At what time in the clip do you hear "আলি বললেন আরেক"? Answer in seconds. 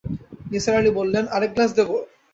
0.79-1.51